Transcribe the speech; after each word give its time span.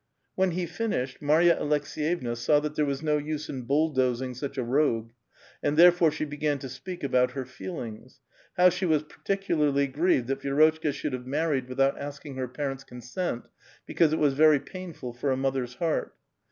.When 0.33 0.49
he 0.49 0.65
finished, 0.65 1.21
Marya 1.21 1.57
Aleks(f;yevna 1.57 2.35
saw 2.35 2.59
that 2.61 2.73
there 2.73 2.87
was 2.87 3.03
no 3.03 3.19
use 3.19 3.49
in 3.49 3.65
bulldozing 3.65 4.33
such 4.33 4.57
a 4.57 4.63
rogue, 4.63 5.11
and 5.61 5.77
therefore 5.77 6.09
she 6.09 6.25
b<»gan 6.25 6.57
to 6.57 6.69
speak 6.69 7.03
about 7.03 7.33
her 7.33 7.45
feelings: 7.45 8.19
how 8.57 8.69
she 8.69 8.87
was 8.87 9.03
particularly 9.03 9.85
grieved 9.85 10.25
that 10.29 10.41
Vi^rotchka 10.41 10.91
should 10.91 11.13
have 11.13 11.27
married 11.27 11.69
without 11.69 11.99
asking 12.01 12.33
her 12.33 12.47
parents' 12.47 12.83
consent, 12.83 13.43
because 13.85 14.11
it 14.11 14.17
was 14.17 14.33
very 14.33 14.59
painful 14.59 15.13
for 15.13 15.29
a 15.29 15.37
mother's 15.37 15.75
heart. 15.75 16.15